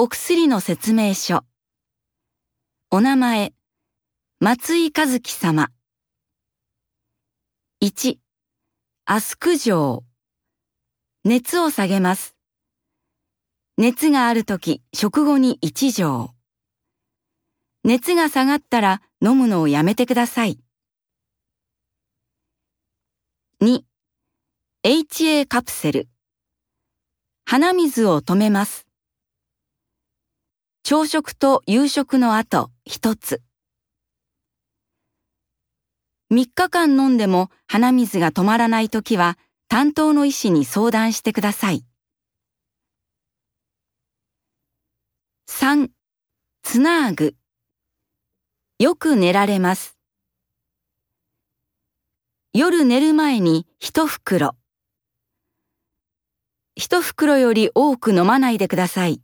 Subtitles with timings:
[0.00, 1.40] お薬の説明書。
[2.92, 3.52] お名前、
[4.38, 5.72] 松井和樹様。
[7.82, 8.16] 1、
[9.06, 10.04] アスク錠。
[11.24, 12.36] 熱を下げます。
[13.76, 16.30] 熱があるとき、食後に1錠。
[17.82, 20.60] 熱が下がったら飲むのをやめてください。
[23.60, 23.82] 2、
[24.84, 26.08] HA カプセル。
[27.44, 28.87] 鼻水を止めます。
[30.90, 33.42] 朝食と夕食の後、一つ。
[36.32, 39.36] 3日間飲んでも鼻水が止まらないときは、
[39.68, 41.84] 担当の医師に相談してください。
[45.50, 45.90] 3.
[46.62, 47.36] つなぐ。
[48.78, 49.98] よく寝られます。
[52.54, 54.56] 夜寝る前に一袋。
[56.76, 59.20] 一袋より多く飲まないでください。